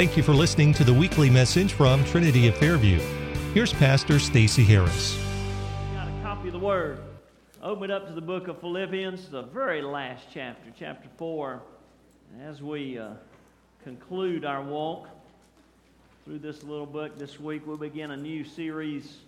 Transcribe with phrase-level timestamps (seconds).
[0.00, 2.98] Thank you for listening to the weekly message from Trinity of Fairview.
[3.52, 5.22] Here's Pastor Stacy Harris.
[5.92, 7.00] Got a copy of the Word.
[7.62, 11.60] Open it up to the book of Philippians, the very last chapter, chapter 4.
[12.40, 13.10] As we uh,
[13.84, 15.06] conclude our walk
[16.24, 19.18] through this little book this week, we'll begin a new series,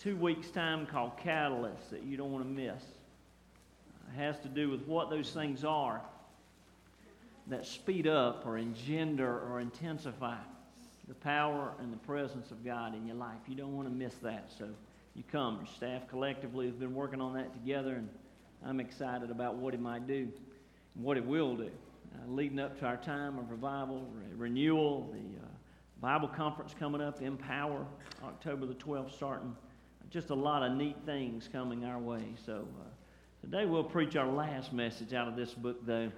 [0.00, 2.84] two weeks' time, called Catalyst, that you don't want to miss.
[4.14, 6.00] It has to do with what those things are
[7.48, 10.36] that speed up or engender or intensify
[11.08, 13.38] the power and the presence of God in your life.
[13.46, 14.50] You don't want to miss that.
[14.56, 14.68] So
[15.14, 15.56] you come.
[15.56, 18.08] Your staff collectively has been working on that together, and
[18.64, 20.28] I'm excited about what it might do
[20.94, 21.70] and what it will do.
[22.14, 25.48] Uh, leading up to our time of revival, re- renewal, the uh,
[26.00, 27.86] Bible conference coming up, Empower,
[28.24, 29.56] October the 12th starting.
[30.10, 32.22] Just a lot of neat things coming our way.
[32.46, 32.84] So uh,
[33.42, 36.10] today we'll preach our last message out of this book, though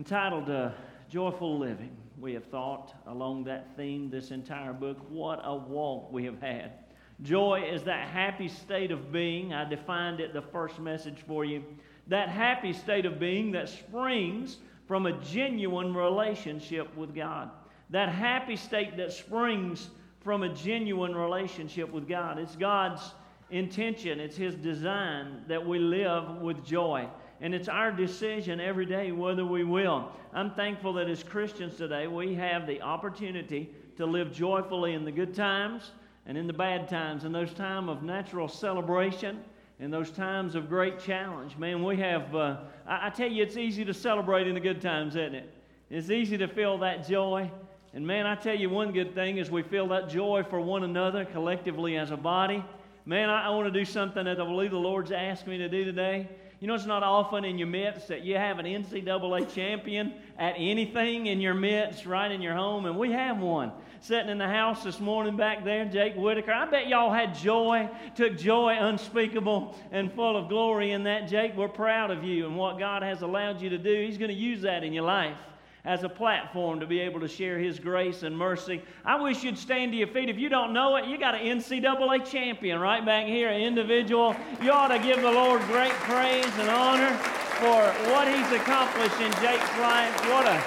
[0.00, 0.70] entitled uh,
[1.10, 1.94] Joyful Living.
[2.18, 4.96] We have thought along that theme this entire book.
[5.10, 6.72] What a walk we have had.
[7.20, 9.52] Joy is that happy state of being.
[9.52, 11.62] I defined it the first message for you.
[12.06, 14.56] That happy state of being that springs
[14.88, 17.50] from a genuine relationship with God.
[17.90, 19.90] That happy state that springs
[20.22, 22.38] from a genuine relationship with God.
[22.38, 23.02] It's God's
[23.50, 27.06] intention, it's His design that we live with joy
[27.40, 30.12] and it's our decision every day whether we will.
[30.32, 35.12] I'm thankful that as Christians today, we have the opportunity to live joyfully in the
[35.12, 35.92] good times
[36.26, 39.42] and in the bad times, in those times of natural celebration,
[39.80, 41.56] in those times of great challenge.
[41.56, 44.82] Man, we have, uh, I, I tell you, it's easy to celebrate in the good
[44.82, 45.54] times, isn't it?
[45.88, 47.50] It's easy to feel that joy.
[47.94, 50.84] And man, I tell you, one good thing is we feel that joy for one
[50.84, 52.62] another collectively as a body.
[53.06, 55.68] Man, I, I want to do something that I believe the Lord's asked me to
[55.68, 56.28] do today.
[56.60, 60.54] You know, it's not often in your midst that you have an NCAA champion at
[60.58, 64.46] anything in your midst, right in your home, and we have one sitting in the
[64.46, 66.52] house this morning back there, Jake Whitaker.
[66.52, 71.56] I bet y'all had joy, took joy unspeakable and full of glory in that, Jake.
[71.56, 73.94] We're proud of you and what God has allowed you to do.
[74.06, 75.38] He's going to use that in your life
[75.84, 78.82] as a platform to be able to share His grace and mercy.
[79.04, 80.28] I wish you'd stand to your feet.
[80.28, 84.36] If you don't know it, you got an NCAA champion right back here, an individual.
[84.62, 87.16] You ought to give the Lord great praise and honor
[87.60, 87.82] for
[88.12, 90.14] what He's accomplished in Jake's life.
[90.28, 90.58] What a,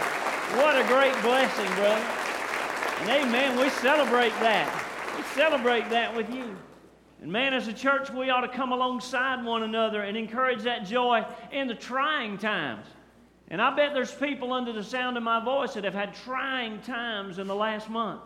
[0.58, 2.06] what a great blessing, brother.
[3.02, 4.70] And amen, we celebrate that.
[5.18, 6.56] We celebrate that with you.
[7.22, 10.86] And man, as a church, we ought to come alongside one another and encourage that
[10.86, 12.86] joy in the trying times.
[13.54, 16.82] And I bet there's people under the sound of my voice that have had trying
[16.82, 18.24] times in the last month.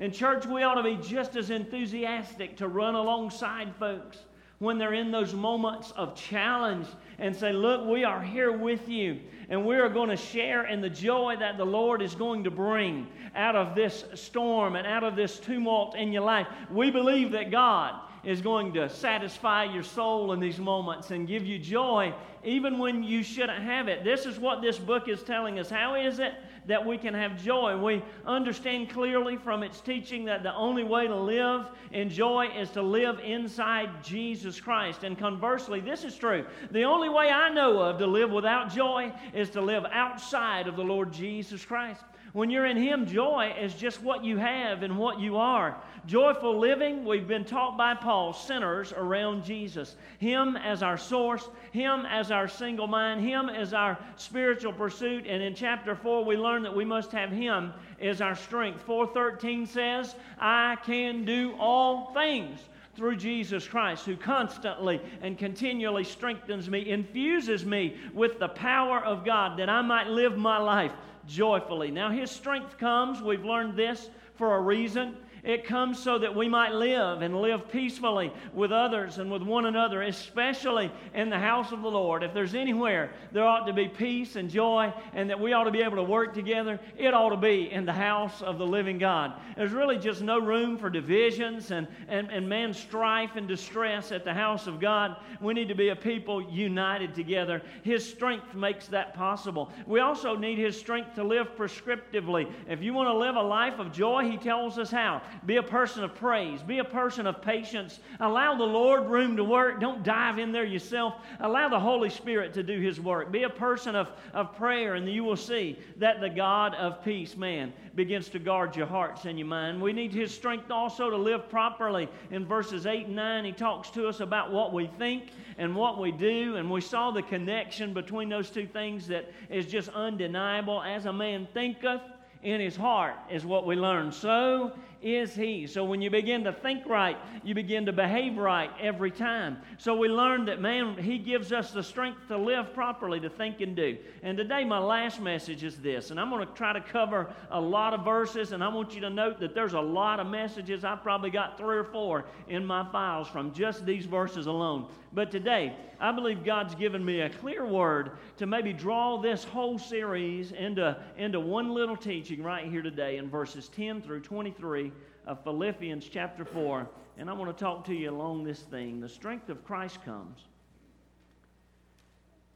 [0.00, 4.18] In church, we ought to be just as enthusiastic to run alongside folks
[4.58, 6.88] when they're in those moments of challenge
[7.20, 10.80] and say, Look, we are here with you, and we are going to share in
[10.80, 13.06] the joy that the Lord is going to bring
[13.36, 16.48] out of this storm and out of this tumult in your life.
[16.68, 21.44] We believe that God is going to satisfy your soul in these moments and give
[21.44, 22.14] you joy
[22.44, 24.04] even when you shouldn't have it.
[24.04, 25.70] This is what this book is telling us.
[25.70, 26.34] How is it
[26.66, 27.76] that we can have joy?
[27.76, 32.70] We understand clearly from its teaching that the only way to live in joy is
[32.72, 35.04] to live inside Jesus Christ.
[35.04, 36.44] And conversely, this is true.
[36.70, 40.76] The only way I know of to live without joy is to live outside of
[40.76, 42.04] the Lord Jesus Christ.
[42.34, 45.80] When you're in Him, joy is just what you have and what you are.
[46.04, 49.94] Joyful living, we've been taught by Paul, centers around Jesus.
[50.18, 55.26] Him as our source, Him as our single mind, Him as our spiritual pursuit.
[55.28, 58.80] And in chapter 4, we learn that we must have Him as our strength.
[58.80, 62.58] 413 says, I can do all things
[62.96, 69.24] through Jesus Christ, who constantly and continually strengthens me, infuses me with the power of
[69.24, 70.92] God that I might live my life
[71.26, 71.90] joyfully.
[71.90, 75.16] Now, His strength comes, we've learned this for a reason.
[75.44, 79.66] It comes so that we might live and live peacefully with others and with one
[79.66, 82.22] another, especially in the house of the Lord.
[82.22, 85.70] If there's anywhere there ought to be peace and joy and that we ought to
[85.70, 88.96] be able to work together, it ought to be in the house of the living
[88.96, 89.34] God.
[89.54, 94.24] There's really just no room for divisions and, and, and man's strife and distress at
[94.24, 95.16] the house of God.
[95.42, 97.60] We need to be a people united together.
[97.82, 99.70] His strength makes that possible.
[99.86, 102.50] We also need His strength to live prescriptively.
[102.66, 105.20] If you want to live a life of joy, He tells us how.
[105.46, 106.62] Be a person of praise.
[106.62, 108.00] Be a person of patience.
[108.20, 109.80] Allow the Lord room to work.
[109.80, 111.14] Don't dive in there yourself.
[111.40, 113.30] Allow the Holy Spirit to do His work.
[113.30, 117.36] Be a person of, of prayer, and you will see that the God of peace,
[117.36, 119.80] man, begins to guard your hearts and your mind.
[119.80, 122.08] We need His strength also to live properly.
[122.30, 126.00] In verses 8 and 9, He talks to us about what we think and what
[126.00, 130.82] we do, and we saw the connection between those two things that is just undeniable.
[130.82, 132.00] As a man thinketh,
[132.44, 134.12] in his heart, is what we learn.
[134.12, 134.72] So
[135.04, 135.66] is he.
[135.66, 139.58] So when you begin to think right, you begin to behave right every time.
[139.76, 143.60] So we learn that, man, he gives us the strength to live properly, to think
[143.60, 143.98] and do.
[144.22, 147.60] And today, my last message is this, and I'm going to try to cover a
[147.60, 150.84] lot of verses, and I want you to note that there's a lot of messages.
[150.84, 154.88] I've probably got three or four in my files from just these verses alone.
[155.12, 159.78] But today, I believe God's given me a clear word to maybe draw this whole
[159.78, 164.90] series into, into one little teaching right here today in verses 10 through 23
[165.26, 166.88] of Philippians chapter 4.
[167.16, 169.00] And I want to talk to you along this thing.
[169.00, 170.40] The strength of Christ comes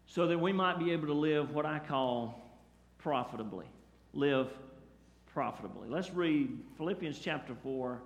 [0.06, 2.40] so that we might be able to live what I call
[2.98, 3.66] profitably.
[4.14, 4.48] Live
[5.32, 5.88] profitably.
[5.88, 8.00] Let's read Philippians chapter 4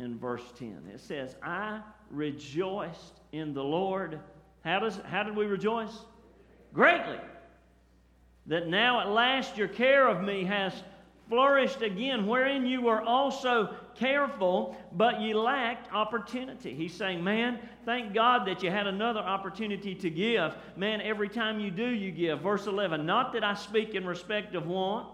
[0.00, 0.90] and verse 10.
[0.92, 1.80] It says, I
[2.10, 4.18] rejoiced in the Lord.
[4.64, 5.96] How, does, how did we rejoice?
[6.72, 7.18] Greatly.
[8.46, 10.72] That now at last your care of me has
[11.28, 16.74] flourished again, wherein you were also careful, but ye lacked opportunity.
[16.74, 20.54] He's saying, Man, thank God that you had another opportunity to give.
[20.76, 22.40] Man, every time you do, you give.
[22.40, 25.08] Verse 11 Not that I speak in respect of want,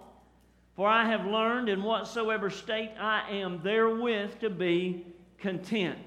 [0.76, 5.06] for I have learned in whatsoever state I am therewith to be
[5.38, 6.06] content.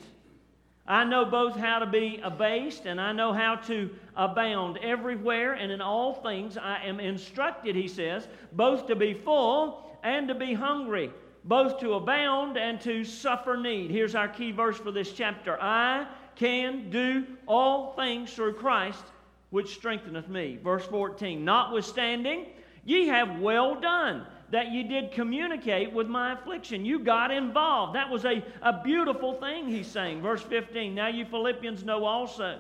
[0.86, 5.72] I know both how to be abased and I know how to abound everywhere and
[5.72, 6.58] in all things.
[6.58, 11.12] I am instructed, he says, both to be full and to be hungry,
[11.46, 13.92] both to abound and to suffer need.
[13.92, 19.04] Here's our key verse for this chapter I can do all things through Christ,
[19.50, 20.60] which strengtheneth me.
[20.64, 22.48] Verse 14 Notwithstanding,
[22.86, 26.86] ye have well done that you did communicate with my affliction.
[26.86, 27.96] You got involved.
[27.96, 30.22] That was a, a beautiful thing, he's saying.
[30.22, 32.60] Verse 15 Now you Philippians know also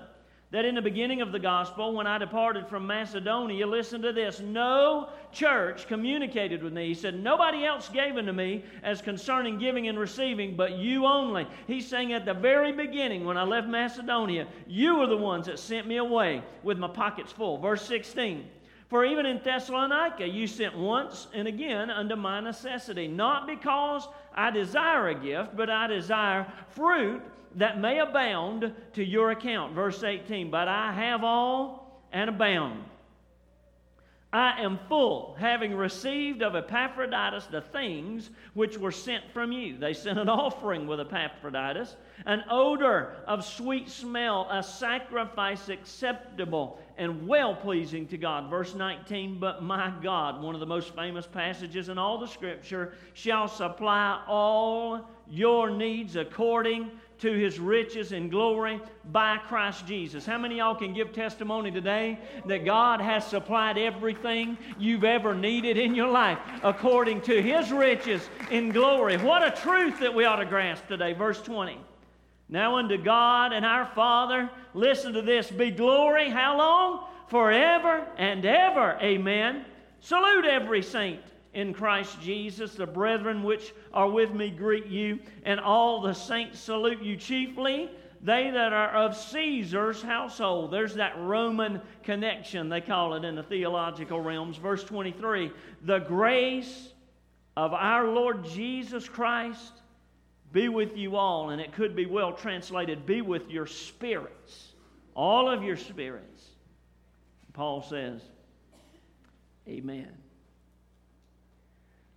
[0.53, 4.39] that in the beginning of the gospel, when I departed from Macedonia, listen to this
[4.39, 6.89] no church communicated with me.
[6.89, 11.47] He said, Nobody else gave unto me as concerning giving and receiving, but you only.
[11.65, 15.57] He's saying at the very beginning, when I left Macedonia, you were the ones that
[15.57, 17.57] sent me away with my pockets full.
[17.57, 18.47] Verse 16.
[18.93, 24.51] For even in Thessalonica you sent once and again unto my necessity, not because I
[24.51, 27.23] desire a gift, but I desire fruit
[27.55, 29.73] that may abound to your account.
[29.73, 32.83] Verse 18, but I have all and abound.
[34.31, 39.75] I am full, having received of Epaphroditus the things which were sent from you.
[39.75, 41.95] They sent an offering with Epaphroditus,
[42.27, 48.49] an odor of sweet smell, a sacrifice acceptable and well pleasing to God.
[48.49, 52.93] Verse 19, but my God, one of the most famous passages in all the scripture,
[53.13, 58.81] shall supply all your needs according to his riches and glory
[59.11, 60.25] by Christ Jesus.
[60.25, 65.77] How many y'all can give testimony today that God has supplied everything you've ever needed
[65.77, 69.17] in your life according to his riches in glory?
[69.17, 71.13] What a truth that we ought to grasp today.
[71.13, 71.79] Verse 20.
[72.49, 77.05] Now unto God and our Father, listen to this, be glory, how long?
[77.27, 78.97] Forever and ever.
[79.01, 79.65] Amen.
[79.99, 81.21] Salute every saint
[81.53, 82.75] in Christ Jesus.
[82.75, 87.89] The brethren which are with me greet you, and all the saints salute you chiefly.
[88.21, 90.71] They that are of Caesar's household.
[90.71, 94.57] There's that Roman connection, they call it in the theological realms.
[94.57, 95.51] Verse 23
[95.83, 96.93] The grace
[97.57, 99.73] of our Lord Jesus Christ
[100.53, 101.49] be with you all.
[101.49, 104.72] And it could be well translated be with your spirits,
[105.15, 106.43] all of your spirits.
[107.53, 108.21] Paul says,
[109.67, 110.11] Amen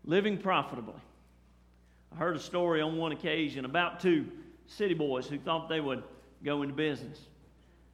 [0.07, 0.95] living profitably.
[2.13, 4.27] I heard a story on one occasion about two
[4.67, 6.03] city boys who thought they would
[6.45, 7.19] go into business.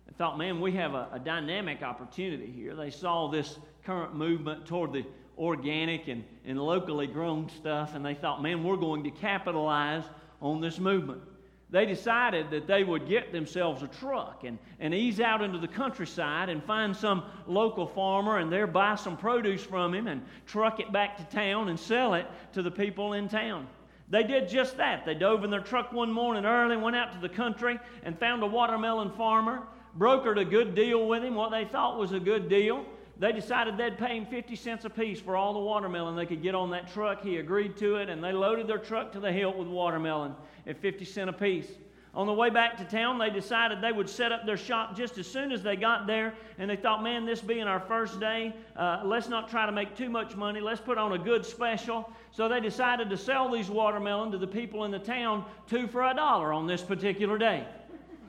[0.06, 2.74] They thought, man, we have a, a dynamic opportunity here.
[2.74, 5.04] They saw this current movement toward the
[5.38, 10.04] organic and, and locally grown stuff, and they thought, man, we're going to capitalize
[10.40, 11.22] on this movement
[11.72, 15.66] they decided that they would get themselves a truck and, and ease out into the
[15.66, 20.80] countryside and find some local farmer and there buy some produce from him and truck
[20.80, 23.66] it back to town and sell it to the people in town.
[24.10, 25.06] They did just that.
[25.06, 28.42] They dove in their truck one morning early, went out to the country, and found
[28.42, 29.62] a watermelon farmer,
[29.98, 32.84] brokered a good deal with him, what they thought was a good deal.
[33.18, 36.42] They decided they'd pay him 50 cents a piece for all the watermelon they could
[36.42, 37.22] get on that truck.
[37.22, 40.34] He agreed to it, and they loaded their truck to the hilt with watermelon
[40.66, 41.68] at 50 cents a piece.
[42.14, 45.16] On the way back to town, they decided they would set up their shop just
[45.16, 46.34] as soon as they got there.
[46.58, 49.96] And they thought, man, this being our first day, uh, let's not try to make
[49.96, 50.60] too much money.
[50.60, 52.10] Let's put on a good special.
[52.30, 56.02] So they decided to sell these watermelon to the people in the town two for
[56.02, 57.64] a dollar on this particular day.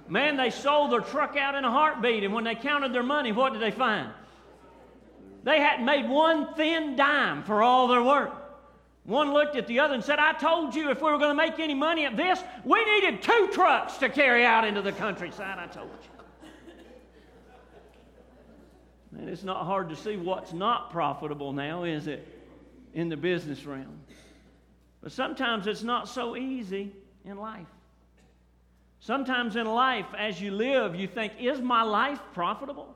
[0.08, 2.24] Man, they sold their truck out in a heartbeat.
[2.24, 4.10] And when they counted their money, what did they find?
[5.44, 8.32] They hadn't made one thin dime for all their work.
[9.04, 11.36] One looked at the other and said, I told you if we were going to
[11.36, 15.60] make any money at this, we needed two trucks to carry out into the countryside.
[15.60, 16.14] I told you.
[19.20, 22.28] And it's not hard to see what's not profitable now, is it,
[22.94, 24.00] in the business realm?
[25.02, 26.92] But sometimes it's not so easy
[27.26, 27.68] in life.
[29.02, 32.96] Sometimes in life, as you live, you think, is my life profitable?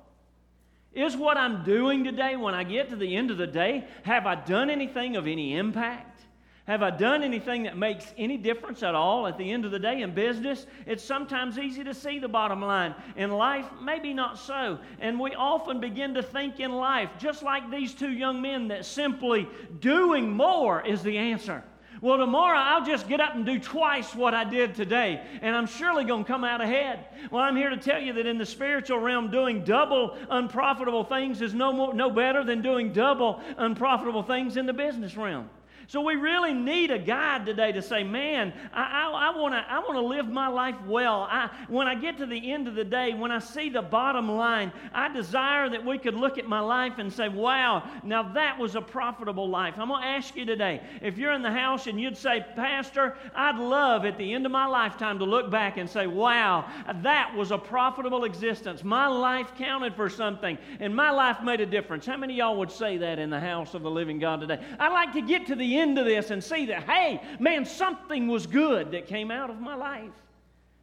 [0.94, 4.25] Is what I'm doing today, when I get to the end of the day, have
[4.25, 6.22] I done anything of any impact?
[6.67, 9.79] Have I done anything that makes any difference at all at the end of the
[9.79, 10.65] day in business?
[10.86, 12.94] It's sometimes easy to see the bottom line.
[13.15, 14.77] In life, maybe not so.
[15.00, 18.84] And we often begin to think in life, just like these two young men, that
[18.84, 19.48] simply
[19.79, 21.63] doing more is the answer.
[22.01, 25.66] Well, tomorrow I'll just get up and do twice what I did today, and I'm
[25.66, 27.06] surely going to come out ahead.
[27.32, 31.42] Well, I'm here to tell you that in the spiritual realm, doing double unprofitable things
[31.42, 35.50] is no, more, no better than doing double unprofitable things in the business realm.
[35.89, 39.79] So we really need a guide today to say, man, I, I, want to I
[39.79, 41.22] wanna live my life well.
[41.32, 44.29] I, when I get to the end of the day, when I see the bottom
[44.29, 48.60] line, I desire that we could look at my life and say, wow, now that
[48.60, 49.75] was a profitable life.
[49.77, 53.15] I'm going to ask you today, if you're in the house and you'd say, Pastor,
[53.34, 56.70] I'd love at the end of my lifetime to look back and say, wow,
[57.01, 58.84] that was a profitable existence.
[58.84, 62.06] My life counted for something, and my life made a difference.
[62.06, 64.62] How many y'all would say that in the house of the living God today?
[64.79, 68.48] I'd like to get to the into this and see that, hey, man, something was
[68.48, 70.12] good that came out of my life.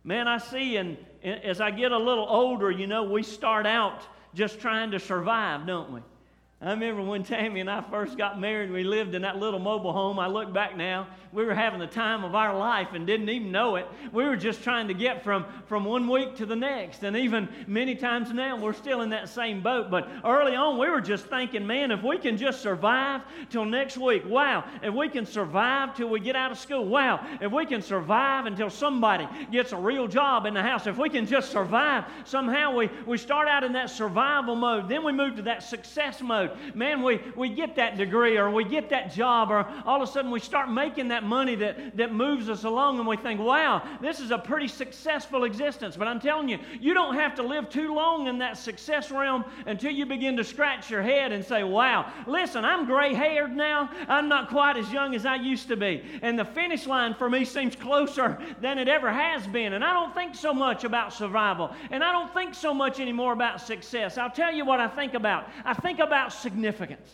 [0.03, 4.03] Man, I see, and, as I get a little older, you know, we start out
[4.35, 6.01] just trying to survive, don't we?
[6.65, 9.93] I remember when Tammy and I first got married, we lived in that little mobile
[9.93, 10.19] home.
[10.19, 13.53] I look back now, we were having the time of our life and didn't even
[13.53, 13.87] know it.
[14.13, 17.03] We were just trying to get from, from one week to the next.
[17.03, 19.91] And even many times now, we're still in that same boat.
[19.91, 23.99] But early on, we were just thinking, man, if we can just survive till next
[23.99, 24.65] week, wow.
[24.83, 27.27] If we can survive till we get out of school, wow.
[27.43, 31.11] If we can survive until somebody gets a real job in the house, if we
[31.11, 34.89] can just survive, somehow we, we start out in that survival mode.
[34.89, 38.65] Then we move to that success mode man, we, we get that degree or we
[38.65, 42.13] get that job, or all of a sudden we start making that money that, that
[42.13, 45.97] moves us along, and we think, wow, this is a pretty successful existence.
[45.97, 49.45] But I'm telling you, you don't have to live too long in that success realm
[49.67, 53.91] until you begin to scratch your head and say, wow, listen, I'm gray haired now.
[54.09, 56.03] I'm not quite as young as I used to be.
[56.23, 59.73] And the finish line for me seems closer than it ever has been.
[59.73, 61.75] And I don't think so much about survival.
[61.91, 64.19] And I don't think so much anymore about success.
[64.19, 65.49] I'll tell you what I think about.
[65.65, 67.11] I think about significance.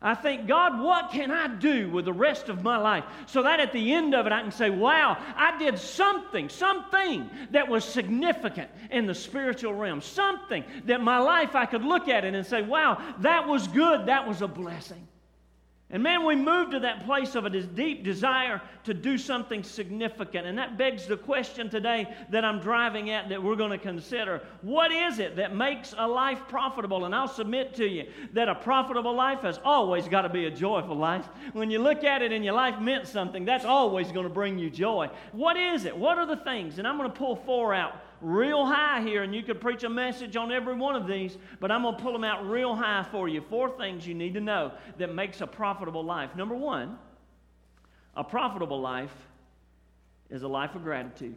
[0.00, 3.60] I think, God, what can I do with the rest of my life so that
[3.60, 7.82] at the end of it I can say, wow, I did something, something that was
[7.82, 12.46] significant in the spiritual realm, something that my life I could look at it and
[12.46, 15.08] say, wow, that was good, that was a blessing.
[15.88, 20.44] And man, we move to that place of a deep desire to do something significant.
[20.44, 24.42] And that begs the question today that I'm driving at that we're going to consider.
[24.62, 27.04] What is it that makes a life profitable?
[27.04, 30.50] And I'll submit to you that a profitable life has always got to be a
[30.50, 31.28] joyful life.
[31.52, 34.58] When you look at it and your life meant something, that's always going to bring
[34.58, 35.08] you joy.
[35.30, 35.96] What is it?
[35.96, 36.80] What are the things?
[36.80, 39.88] And I'm going to pull four out real high here, and you could preach a
[39.88, 43.06] message on every one of these, but I'm going to pull them out real high
[43.10, 43.40] for you.
[43.40, 46.34] Four things you need to know that makes a profitable life.
[46.36, 46.98] Number one,
[48.14, 49.14] a profitable life
[50.30, 51.36] is a life of gratitude.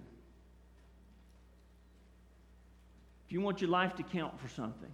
[3.28, 4.90] If you want your life to count for something,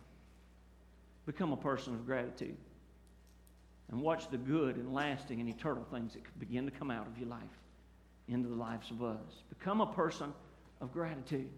[1.25, 2.57] become a person of gratitude.
[3.91, 7.17] And watch the good and lasting and eternal things that begin to come out of
[7.19, 7.41] your life
[8.27, 9.43] into the lives of others.
[9.49, 10.33] Become a person
[10.81, 11.49] of gratitude.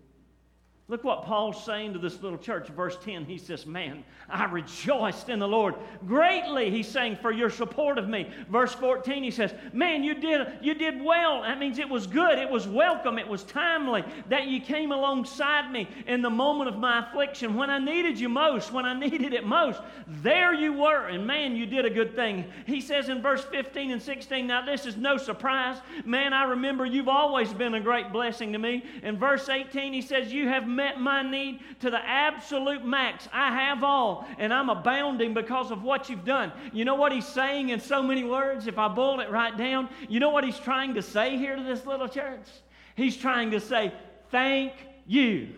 [0.89, 2.69] Look what Paul's saying to this little church.
[2.69, 5.75] Verse 10, he says, Man, I rejoiced in the Lord
[6.05, 8.29] greatly, he's saying, for your support of me.
[8.49, 11.41] Verse 14, he says, Man, you did, you did well.
[11.41, 15.73] That means it was good, it was welcome, it was timely that you came alongside
[15.73, 19.33] me in the moment of my affliction when I needed you most, when I needed
[19.33, 19.81] it most.
[20.07, 22.45] There you were, and man, you did a good thing.
[22.65, 25.81] He says in verse 15 and 16, Now this is no surprise.
[26.05, 28.85] Man, I remember you've always been a great blessing to me.
[29.03, 33.27] In verse 18, he says, You have met my need to the absolute max.
[33.33, 36.53] I have all, and I'm abounding because of what you've done.
[36.71, 38.67] You know what he's saying in so many words?
[38.67, 41.63] If I boil it right down, you know what he's trying to say here to
[41.63, 42.47] this little church?
[42.95, 43.91] He's trying to say,
[44.29, 44.73] Thank
[45.05, 45.49] you.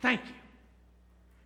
[0.00, 0.37] Thank you.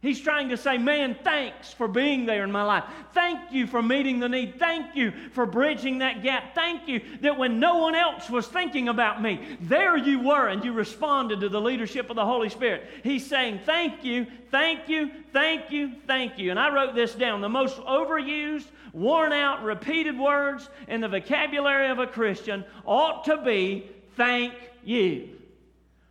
[0.03, 2.83] He's trying to say, man, thanks for being there in my life.
[3.13, 4.59] Thank you for meeting the need.
[4.59, 6.57] Thank you for bridging that gap.
[6.57, 10.65] Thank you that when no one else was thinking about me, there you were and
[10.65, 12.83] you responded to the leadership of the Holy Spirit.
[13.05, 16.51] He's saying, thank you, thank you, thank you, thank you.
[16.51, 17.41] And I wrote this down.
[17.41, 23.37] The most overused, worn out, repeated words in the vocabulary of a Christian ought to
[23.37, 25.29] be thank you.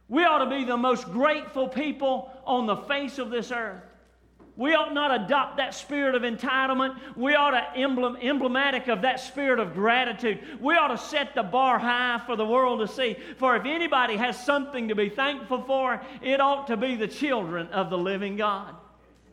[0.08, 3.84] We ought to be the most grateful people on the face of this earth.
[4.58, 7.00] We ought not adopt that spirit of entitlement.
[7.16, 10.40] We ought to emblem, emblematic of that spirit of gratitude.
[10.60, 13.16] We ought to set the bar high for the world to see.
[13.38, 17.68] For if anybody has something to be thankful for, it ought to be the children
[17.68, 18.76] of the living God.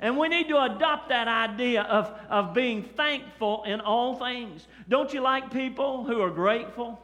[0.00, 4.66] And we need to adopt that idea of, of being thankful in all things.
[4.88, 7.00] Don't you like people who are grateful?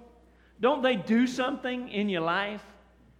[0.60, 2.64] Don't they do something in your life?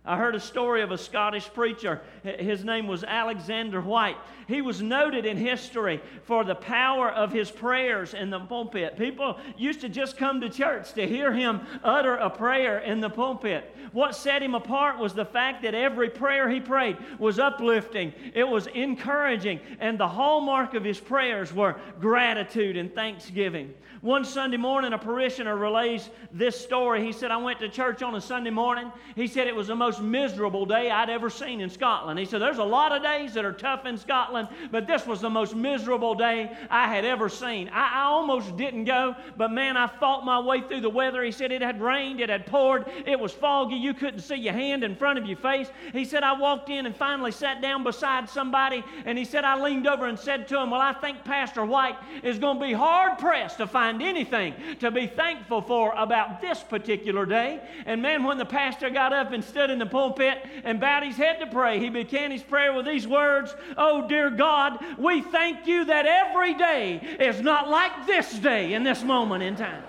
[0.06, 2.02] I heard a story of a Scottish preacher.
[2.23, 4.18] His name was Alexander Whyte.
[4.46, 8.99] He was noted in history for the power of his prayers in the pulpit.
[8.99, 13.08] People used to just come to church to hear him utter a prayer in the
[13.08, 13.75] pulpit.
[13.92, 18.46] What set him apart was the fact that every prayer he prayed was uplifting, it
[18.46, 23.73] was encouraging, and the hallmark of his prayers were gratitude and thanksgiving.
[24.04, 27.02] One Sunday morning, a parishioner relays this story.
[27.02, 28.92] He said, I went to church on a Sunday morning.
[29.16, 32.18] He said it was the most miserable day I'd ever seen in Scotland.
[32.18, 35.23] He said, There's a lot of days that are tough in Scotland, but this was
[35.23, 37.70] the most miserable day I had ever seen.
[37.70, 41.23] I, I almost didn't go, but man, I fought my way through the weather.
[41.23, 43.76] He said it had rained, it had poured, it was foggy.
[43.76, 45.70] You couldn't see your hand in front of your face.
[45.94, 49.58] He said, I walked in and finally sat down beside somebody, and he said, I
[49.58, 52.75] leaned over and said to him, Well, I think Pastor Whyte is going to be
[52.75, 57.60] hard pressed to find find anything to be thankful for about this particular day.
[57.86, 61.16] And man, when the pastor got up and stood in the pulpit and bowed his
[61.16, 65.66] head to pray, he began his prayer with these words Oh, dear God, we thank
[65.66, 69.82] you that every day is not like this day in this moment in time.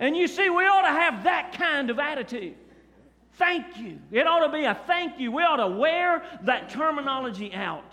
[0.00, 2.54] And you see, we ought to have that kind of attitude.
[3.34, 3.98] Thank you.
[4.10, 5.30] It ought to be a thank you.
[5.30, 7.92] We ought to wear that terminology out.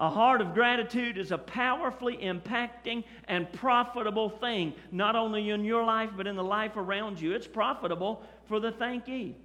[0.00, 5.84] A heart of gratitude is a powerfully impacting and profitable thing, not only in your
[5.84, 7.34] life, but in the life around you.
[7.34, 9.36] It's profitable for the thankee.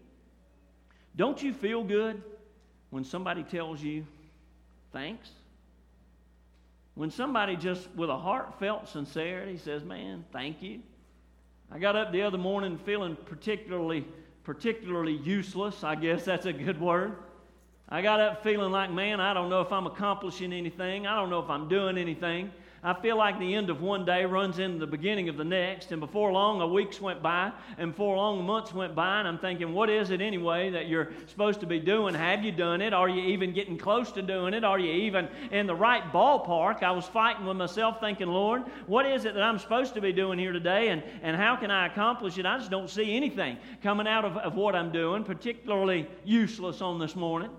[1.17, 2.23] Don't you feel good
[2.89, 4.07] when somebody tells you
[4.93, 5.29] thanks?
[6.93, 10.79] When somebody just with a heartfelt sincerity says, Man, thank you.
[11.69, 14.07] I got up the other morning feeling particularly
[14.45, 15.83] particularly useless.
[15.83, 17.17] I guess that's a good word.
[17.87, 21.05] I got up feeling like, man, I don't know if I'm accomplishing anything.
[21.05, 22.51] I don't know if I'm doing anything.
[22.81, 25.91] I feel like the end of one day runs into the beginning of the next,
[25.91, 29.39] and before long, a weeks went by, and before long, months went by, and I'm
[29.39, 32.13] thinking, what is it anyway that you're supposed to be doing?
[32.13, 32.93] Have you done it?
[32.93, 34.63] Are you even getting close to doing it?
[34.63, 36.83] Are you even in the right ballpark?
[36.83, 40.13] I was fighting with myself, thinking, Lord, what is it that I'm supposed to be
[40.13, 42.45] doing here today, and, and how can I accomplish it?
[42.45, 46.99] I just don't see anything coming out of, of what I'm doing, particularly useless on
[46.99, 47.49] this morning.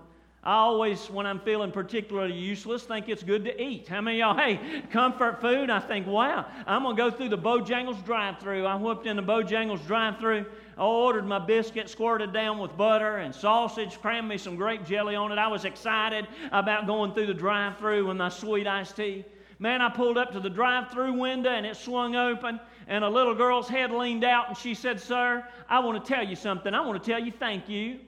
[0.43, 3.87] I always, when I'm feeling particularly useless, think it's good to eat.
[3.87, 5.69] How many y'all, hey, comfort food?
[5.69, 8.65] I think, wow, I'm going to go through the Bojangles drive through.
[8.65, 10.45] I whooped in the Bojangles drive through.
[10.77, 15.15] I ordered my biscuit squirted down with butter and sausage, crammed me some grape jelly
[15.15, 15.37] on it.
[15.37, 19.25] I was excited about going through the drive through with my sweet iced tea.
[19.59, 23.09] Man, I pulled up to the drive through window and it swung open, and a
[23.09, 26.73] little girl's head leaned out and she said, Sir, I want to tell you something.
[26.73, 27.99] I want to tell you thank you.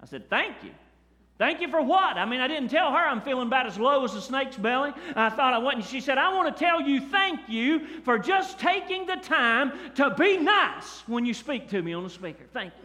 [0.00, 0.70] I said, Thank you.
[1.36, 2.16] Thank you for what?
[2.16, 4.92] I mean, I didn't tell her I'm feeling about as low as a snake's belly.
[5.16, 5.84] I thought I wasn't.
[5.84, 10.10] She said, I want to tell you thank you for just taking the time to
[10.10, 12.44] be nice when you speak to me on the speaker.
[12.52, 12.84] Thank you.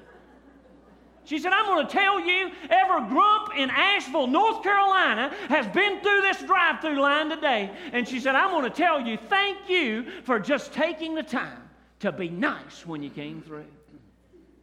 [1.25, 6.01] She said, I'm going to tell you, every grump in Asheville, North Carolina, has been
[6.01, 7.69] through this drive through line today.
[7.93, 11.69] And she said, I'm going to tell you, thank you for just taking the time
[11.99, 13.65] to be nice when you came through.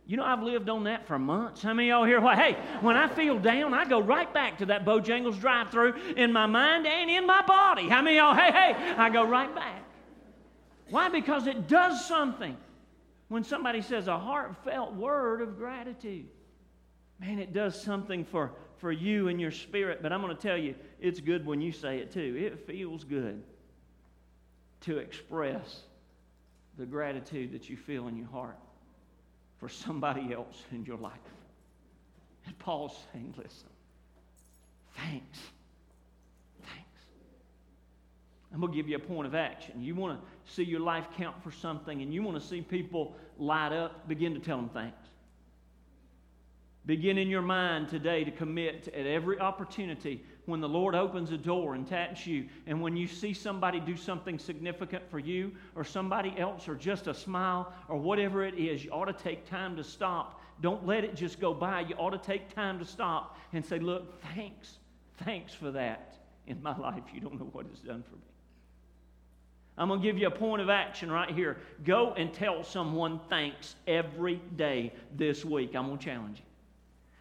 [0.07, 1.62] You know, I've lived on that for months.
[1.62, 2.21] How many y'all here?
[2.21, 2.38] What?
[2.38, 6.33] Hey, when I feel down, I go right back to that Bojangles drive through in
[6.33, 7.88] my mind and in my body.
[7.88, 8.35] How many y'all?
[8.35, 9.83] Hey, hey, I go right back.
[10.90, 11.09] Why?
[11.09, 12.57] Because it does something.
[13.29, 16.29] When somebody says a heartfelt word of gratitude,
[17.19, 20.03] man, it does something for, for you and your spirit.
[20.03, 22.37] But I'm going to tell you, it's good when you say it too.
[22.38, 23.42] It feels good
[24.83, 25.81] to express
[26.79, 28.57] the gratitude that you feel in your heart
[29.67, 31.13] for somebody else in your life.
[32.47, 33.67] And Paul's saying, listen,
[34.97, 35.39] thanks.
[36.63, 37.01] Thanks.
[38.55, 39.83] I'm going to give you a point of action.
[39.83, 43.17] You want to see your life count for something and you want to see people
[43.41, 45.09] light up, begin to tell them thanks.
[46.85, 51.37] Begin in your mind today to commit at every opportunity when the Lord opens a
[51.37, 55.85] door and taps you, and when you see somebody do something significant for you or
[55.85, 59.77] somebody else, or just a smile or whatever it is, you ought to take time
[59.77, 60.41] to stop.
[60.61, 61.81] Don't let it just go by.
[61.81, 64.79] You ought to take time to stop and say, Look, thanks.
[65.25, 67.03] Thanks for that in my life.
[67.13, 68.23] You don't know what it's done for me.
[69.79, 71.59] I'm going to give you a point of action right here.
[71.85, 75.75] Go and tell someone thanks every day this week.
[75.75, 76.46] I'm going to challenge you.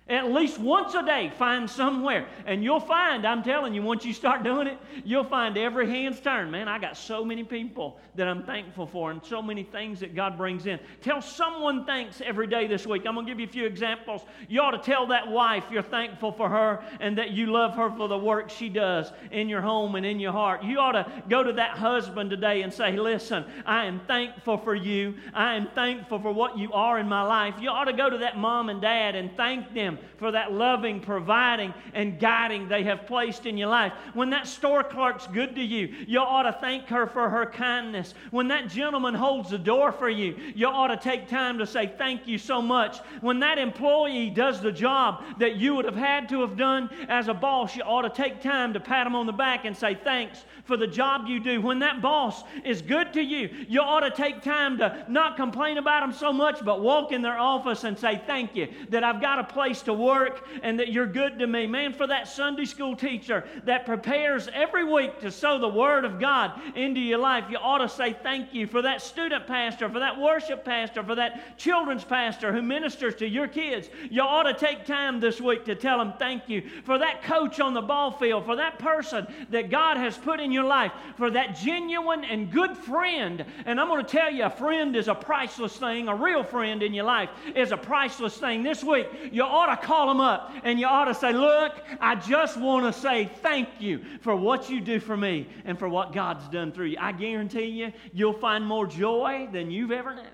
[0.08, 2.28] At least once a day, find somewhere.
[2.46, 6.20] And you'll find, I'm telling you, once you start doing it, you'll find every hand's
[6.20, 6.52] turned.
[6.52, 10.14] Man, I got so many people that I'm thankful for and so many things that
[10.14, 10.80] God brings in.
[11.02, 13.08] Tell someone thanks every day this week.
[13.08, 14.22] I'm going to give you a few examples.
[14.48, 17.90] You ought to tell that wife you're thankful for her and that you love her
[17.90, 20.64] for the work she does in your home and in your heart.
[20.64, 24.76] You ought to go to that husband today and say, Listen, I am thankful for
[24.76, 25.16] you.
[25.34, 27.56] I am thankful for what you are in my life.
[27.60, 31.00] You ought to go to that mom and dad and thank them for that loving,
[31.00, 33.94] providing, and guiding they have placed in your life.
[34.14, 38.14] When that store clerk's good to you, you ought to thank her for her kindness.
[38.32, 41.92] When that gentleman holds the door for you, you ought to take time to say
[41.98, 43.00] thank you so much.
[43.22, 47.28] When that employee does the job that you would have had to have done as
[47.28, 49.96] a boss, you ought to take time to pat him on the back and say
[49.96, 51.62] thanks for the job you do.
[51.62, 55.78] When that boss is good to you, you ought to take time to not complain
[55.78, 59.22] about them so much, but walk in their office and say thank you that I've
[59.22, 61.68] got a place to work and that you're good to me.
[61.68, 66.20] Man, for that Sunday school teacher that prepares every week to sow the Word of
[66.20, 68.68] God into your life, you ought to say thank you.
[68.68, 73.28] For that student pastor, for that worship pastor, for that children's pastor who ministers to
[73.28, 76.64] your kids, you ought to take time this week to tell them thank you.
[76.84, 80.52] For that coach on the ball field, for that person that God has put in
[80.52, 83.46] your life, for that genuine and good friend.
[83.66, 86.08] And I'm going to tell you, a friend is a priceless thing.
[86.08, 88.64] A real friend in your life is a priceless thing.
[88.64, 92.16] This week, you ought to call them up and you ought to say, Look, I
[92.16, 96.14] just want to say thank you for what you do for me and for what
[96.14, 96.98] God's done through you.
[97.00, 100.26] I guarantee you, you'll find more joy than you've ever known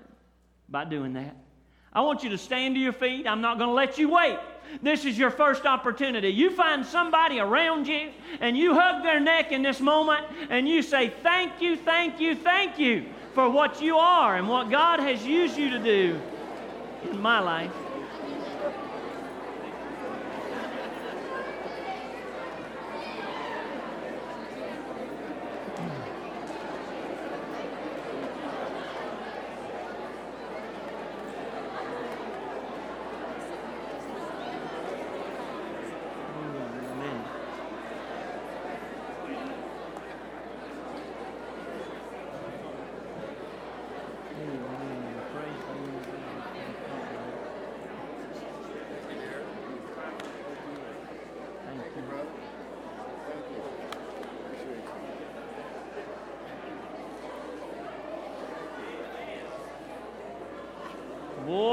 [0.68, 1.36] by doing that.
[1.92, 3.26] I want you to stand to your feet.
[3.26, 4.38] I'm not going to let you wait.
[4.80, 6.28] This is your first opportunity.
[6.28, 10.82] You find somebody around you and you hug their neck in this moment and you
[10.82, 15.24] say, Thank you, thank you, thank you for what you are and what God has
[15.24, 16.20] used you to do
[17.10, 17.72] in my life.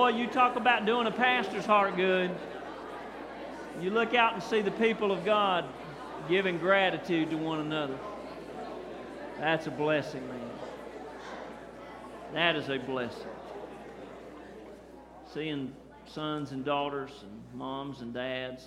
[0.10, 2.36] Boy, you talk about doing a pastor's heart good.
[3.80, 5.66] You look out and see the people of God
[6.28, 7.96] giving gratitude to one another.
[9.40, 10.50] That's a blessing, man.
[12.34, 13.28] That is a blessing.
[15.32, 15.76] Seeing
[16.08, 18.66] sons and daughters and moms and dads,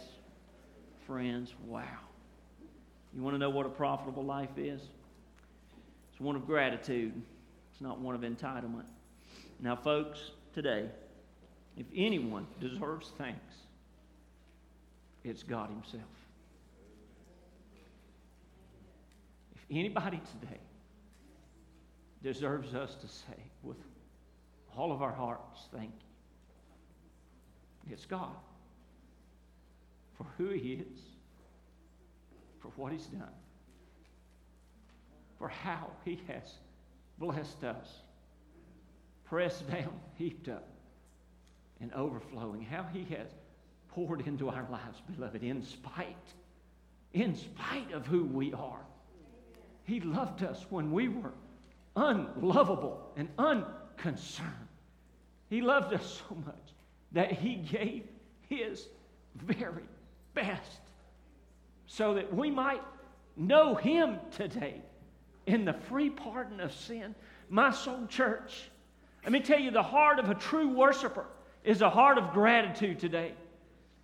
[1.09, 1.83] friends, wow.
[3.13, 4.81] You want to know what a profitable life is?
[6.13, 7.21] It's one of gratitude,
[7.73, 8.87] it's not one of entitlement.
[9.59, 10.89] Now, folks, today,
[11.77, 13.55] if anyone deserves thanks,
[15.25, 16.03] it's God Himself.
[19.55, 20.61] If anybody today
[22.23, 23.79] deserves us to say with
[24.77, 25.93] all of our hearts, thank
[27.87, 28.37] you, it's God
[30.17, 30.99] for who He is,
[32.61, 33.29] for what He's done,
[35.39, 36.43] for how He has
[37.19, 37.89] blessed us,
[39.25, 40.72] pressed down, heaped up
[41.83, 43.29] and overflowing, how He has
[43.89, 46.17] poured into our lives, beloved, in spite,
[47.13, 48.81] in spite of who we are.
[49.85, 51.33] He loved us when we were
[51.97, 54.49] unlovable and unconcerned.
[55.51, 56.73] He loved us so much
[57.11, 58.05] that He gave
[58.49, 58.87] His
[59.35, 59.85] very
[60.35, 60.81] best
[61.87, 62.83] so that we might
[63.37, 64.81] know Him today
[65.47, 67.15] in the free pardon of sin.
[67.51, 68.71] My soul church,
[69.25, 71.27] let me tell you, the heart of a true worshiper
[71.65, 73.35] is a heart of gratitude today.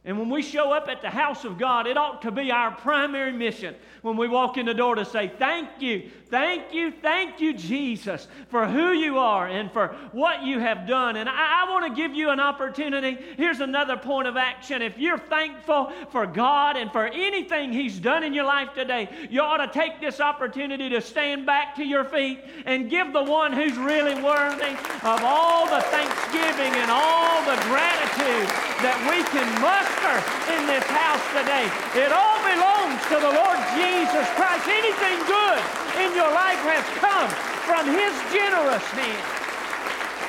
[0.08, 2.70] And when we show up at the house of God, it ought to be our
[2.70, 7.42] primary mission when we walk in the door to say, Thank you, thank you, thank
[7.42, 11.16] you, Jesus, for who you are and for what you have done.
[11.16, 13.18] And I, I want to give you an opportunity.
[13.36, 14.80] Here's another point of action.
[14.80, 19.42] If you're thankful for God and for anything He's done in your life today, you
[19.42, 23.52] ought to take this opportunity to stand back to your feet and give the one
[23.52, 28.48] who's really worthy of all the thanksgiving and all the gratitude
[28.80, 31.66] that we can muster in this house today.
[31.98, 34.68] It all belongs to the Lord Jesus Christ.
[34.70, 35.62] Anything good
[35.98, 37.28] in your life has come
[37.66, 39.24] from His generous hand.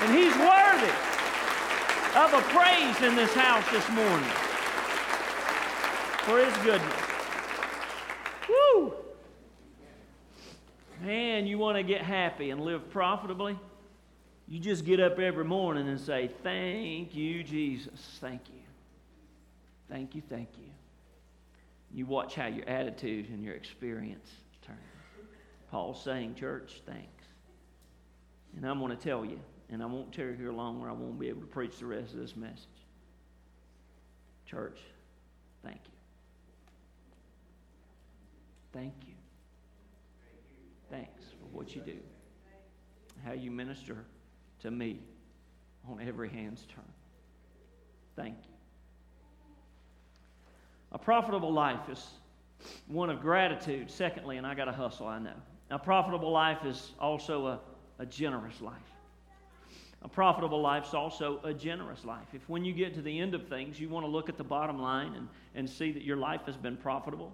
[0.01, 0.95] And He's worthy
[2.17, 4.29] of a praise in this house this morning
[6.25, 7.03] for His goodness.
[8.49, 8.93] Woo!
[11.01, 13.57] Man, you want to get happy and live profitably?
[14.47, 18.17] You just get up every morning and say, Thank you, Jesus.
[18.19, 18.58] Thank you.
[19.89, 20.69] Thank you, thank you.
[21.91, 24.29] You watch how your attitude and your experience
[24.61, 24.77] turn.
[25.71, 27.25] Paul's saying, Church, thanks.
[28.55, 31.19] And I'm going to tell you, and I won't tarry here long or I won't
[31.19, 32.67] be able to preach the rest of this message.
[34.45, 34.79] Church,
[35.63, 35.91] thank you.
[38.73, 39.13] Thank you.
[40.89, 41.97] Thanks for what you do,
[43.23, 44.05] how you minister
[44.61, 44.99] to me
[45.87, 46.83] on every hand's turn.
[48.15, 48.58] Thank you.
[50.91, 52.05] A profitable life is
[52.87, 53.89] one of gratitude.
[53.91, 55.35] Secondly, and I got to hustle, I know.
[55.69, 57.59] A profitable life is also a,
[57.99, 58.75] a generous life.
[60.01, 62.27] A profitable life is also a generous life.
[62.33, 64.43] If when you get to the end of things, you want to look at the
[64.43, 67.33] bottom line and, and see that your life has been profitable,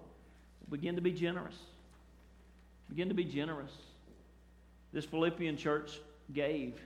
[0.68, 1.56] begin to be generous.
[2.88, 3.72] Begin to be generous.
[4.92, 6.00] This Philippian church
[6.32, 6.80] gave.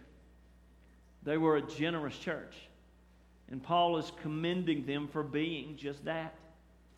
[1.22, 2.54] They were a generous church.
[3.50, 6.34] And Paul is commending them for being just that.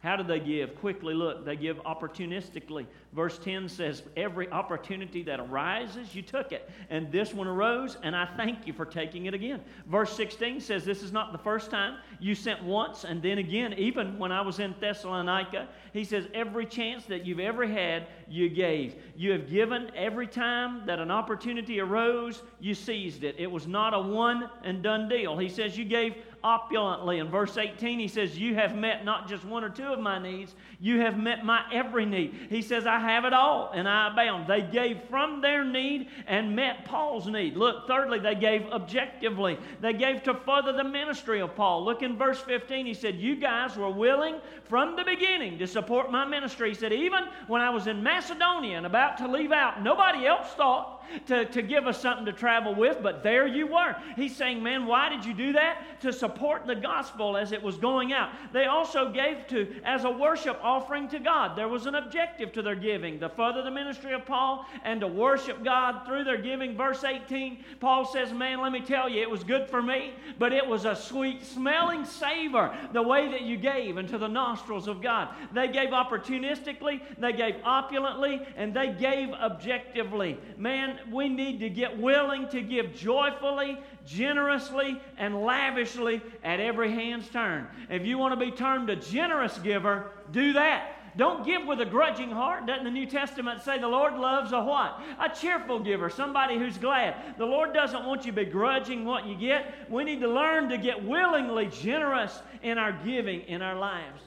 [0.02, 0.74] How do they give?
[0.80, 1.44] Quickly look.
[1.44, 2.86] They give opportunistically.
[3.12, 6.68] Verse 10 says, Every opportunity that arises, you took it.
[6.90, 9.60] And this one arose, and I thank you for taking it again.
[9.86, 11.98] Verse 16 says, This is not the first time.
[12.18, 15.68] You sent once, and then again, even when I was in Thessalonica.
[15.92, 18.96] He says, Every chance that you've ever had, you gave.
[19.14, 23.36] You have given every time that an opportunity arose, you seized it.
[23.38, 25.38] It was not a one and done deal.
[25.38, 27.18] He says, You gave opulently.
[27.18, 30.18] In verse 18, he says, You have met not just one or two of my
[30.18, 32.34] needs, you have met my every need.
[32.50, 34.46] He says, I have it all and I abound.
[34.46, 37.56] They gave from their need and met Paul's need.
[37.56, 39.58] Look, thirdly, they gave objectively.
[39.80, 41.84] They gave to further the ministry of Paul.
[41.84, 46.10] Look in verse 15, he said, You guys were willing from the beginning to support
[46.10, 46.70] my ministry.
[46.70, 50.48] He said, Even when I was in Macedonia and about to leave out, nobody else
[50.54, 53.96] thought to, to give us something to travel with, but there you were.
[54.16, 56.00] He's saying, Man, why did you do that?
[56.02, 58.30] To support the gospel as it was going out.
[58.52, 61.56] They also gave to as a worship offering to God.
[61.56, 65.06] There was an objective to their giving to further the ministry of Paul and to
[65.06, 66.76] worship God through their giving.
[66.76, 70.52] Verse 18, Paul says, Man, let me tell you, it was good for me, but
[70.52, 75.02] it was a sweet smelling savor the way that you gave into the nostrils of
[75.02, 75.28] God.
[75.52, 80.38] They gave opportunistically, they gave opulently, and they gave objectively.
[80.56, 87.28] Man, we need to get willing to give joyfully, generously, and lavishly at every hand's
[87.28, 87.66] turn.
[87.90, 90.96] If you want to be termed a generous giver, do that.
[91.16, 92.66] Don't give with a grudging heart.
[92.66, 95.00] Doesn't the New Testament say the Lord loves a what?
[95.20, 97.36] A cheerful giver, somebody who's glad.
[97.36, 99.90] The Lord doesn't want you begrudging what you get.
[99.90, 104.22] We need to learn to get willingly generous in our giving in our lives.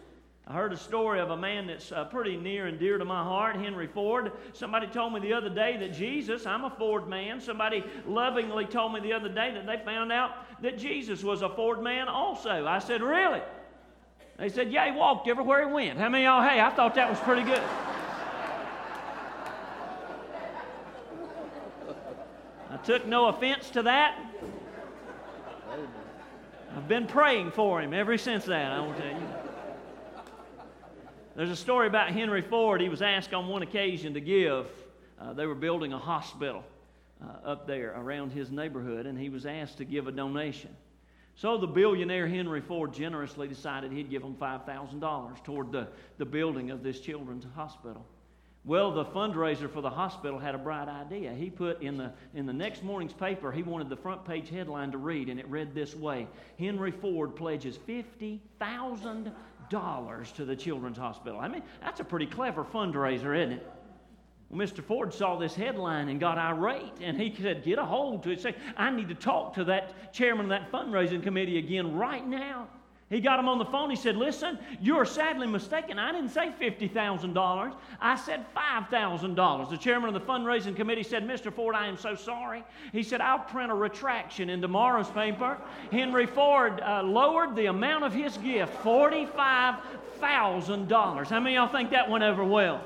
[0.47, 3.23] I heard a story of a man that's uh, pretty near and dear to my
[3.23, 4.31] heart, Henry Ford.
[4.53, 7.41] Somebody told me the other day that Jesus, I'm a Ford man.
[7.41, 11.49] Somebody lovingly told me the other day that they found out that Jesus was a
[11.49, 12.67] Ford man also.
[12.67, 13.41] I said, Really?
[14.37, 15.97] They said, Yeah, he walked everywhere he went.
[15.97, 17.63] How many y'all, hey, I thought that was pretty good.
[22.69, 24.19] I took no offense to that.
[26.75, 29.44] I've been praying for him ever since that, I will tell you.
[31.35, 32.79] There's a story about Henry Ford.
[32.79, 34.67] He was asked on one occasion to give.
[35.19, 36.63] Uh, they were building a hospital
[37.21, 40.73] uh, up there around his neighborhood, and he was asked to give a donation.
[41.35, 46.71] So the billionaire Henry Ford generously decided he'd give him $5,000 toward the, the building
[46.71, 48.05] of this children's hospital.
[48.63, 51.33] Well, the fundraiser for the hospital had a bright idea.
[51.33, 54.91] He put in the, in the next morning's paper, he wanted the front page headline
[54.93, 59.33] to read, and it read this way Henry Ford pledges $50,000
[59.69, 61.39] dollars to the children's hospital.
[61.39, 63.71] I mean, that's a pretty clever fundraiser, isn't it?
[64.49, 64.83] Well, Mr.
[64.83, 68.41] Ford saw this headline and got irate, and he said, Get a hold to it.
[68.41, 72.67] Say, I need to talk to that chairman of that fundraising committee again right now.
[73.09, 73.91] He got him on the phone.
[73.91, 75.99] He said, Listen, you're sadly mistaken.
[75.99, 77.73] I didn't say $50,000.
[78.01, 79.69] I said $5,000.
[79.69, 81.53] The chairman of the fundraising committee said, Mr.
[81.53, 82.63] Ford, I am so sorry.
[82.91, 85.59] He said, I'll print a retraction in tomorrow's paper.
[85.91, 91.27] Henry Ford uh, lowered the amount of his gift $45,000.
[91.27, 92.81] How many of y'all think that went over well?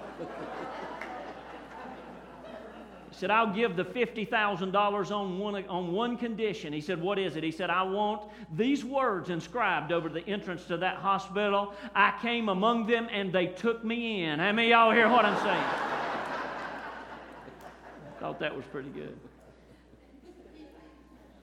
[3.20, 6.72] Said, I'll give the $50,000 on one, on one condition.
[6.72, 7.44] He said, What is it?
[7.44, 11.74] He said, I want these words inscribed over the entrance to that hospital.
[11.94, 14.40] I came among them and they took me in.
[14.40, 15.64] How many y'all hear what I'm saying?
[18.22, 19.20] Thought that was pretty good.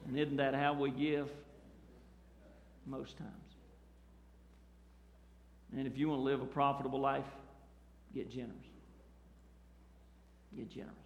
[0.08, 1.28] And isn't that how we give
[2.86, 3.30] most times?
[5.76, 7.26] And if you want to live a profitable life,
[8.14, 8.54] get generous.
[10.56, 11.05] Get generous.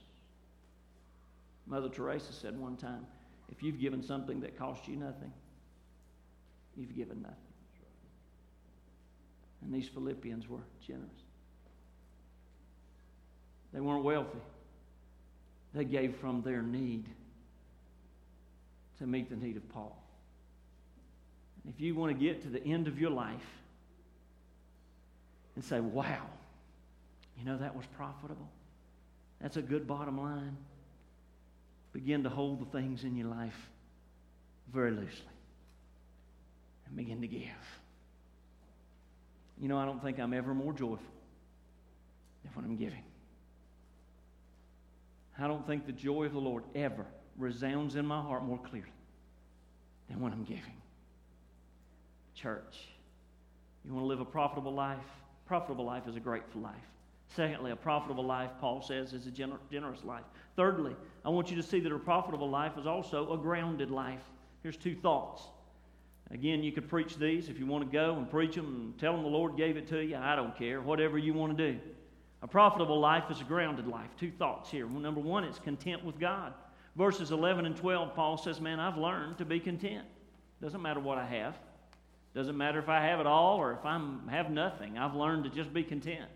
[1.70, 3.06] Mother Teresa said one time,
[3.48, 5.32] if you've given something that cost you nothing,
[6.76, 7.36] you've given nothing.
[9.62, 11.08] And these Philippians were generous.
[13.72, 14.40] They weren't wealthy.
[15.72, 17.06] They gave from their need
[18.98, 19.96] to meet the need of Paul.
[21.62, 23.46] And if you want to get to the end of your life
[25.54, 26.26] and say, wow,
[27.38, 28.48] you know, that was profitable,
[29.40, 30.56] that's a good bottom line
[31.92, 33.68] begin to hold the things in your life
[34.72, 35.26] very loosely
[36.86, 37.42] and begin to give.
[39.60, 40.98] You know, I don't think I'm ever more joyful
[42.42, 43.02] than when I'm giving.
[45.38, 47.06] I don't think the joy of the Lord ever
[47.38, 48.92] resounds in my heart more clearly
[50.08, 50.76] than when I'm giving.
[52.34, 52.76] Church,
[53.84, 54.98] you want to live a profitable life?
[55.46, 56.74] Profitable life is a grateful life.
[57.34, 60.24] Secondly, a profitable life, Paul says, is a gener- generous life.
[60.56, 64.22] Thirdly, I want you to see that a profitable life is also a grounded life.
[64.62, 65.44] Here's two thoughts.
[66.32, 69.12] Again, you could preach these if you want to go and preach them and tell
[69.12, 70.16] them the Lord gave it to you.
[70.16, 70.80] I don't care.
[70.80, 71.78] Whatever you want to do.
[72.42, 74.10] A profitable life is a grounded life.
[74.18, 74.86] Two thoughts here.
[74.86, 76.54] Well, number one, it's content with God.
[76.96, 80.06] Verses 11 and 12, Paul says, Man, I've learned to be content.
[80.60, 81.58] Doesn't matter what I have.
[82.34, 84.98] Doesn't matter if I have it all or if I have nothing.
[84.98, 86.28] I've learned to just be content.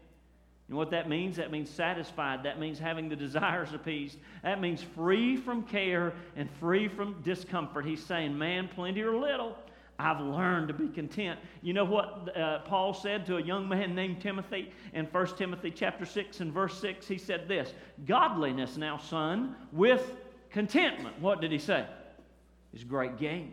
[0.69, 1.37] And what that means?
[1.37, 2.43] That means satisfied.
[2.45, 4.19] That means having the desires appeased.
[4.43, 7.85] That means free from care and free from discomfort.
[7.85, 9.57] He's saying, man, plenty or little,
[9.99, 11.39] I've learned to be content.
[11.63, 15.71] You know what uh, Paul said to a young man named Timothy in 1 Timothy
[15.71, 17.07] chapter 6 and verse 6?
[17.07, 17.75] He said this
[18.07, 20.17] Godliness now, son, with
[20.51, 21.21] contentment.
[21.21, 21.87] What did he say?
[22.73, 23.53] Is great gain.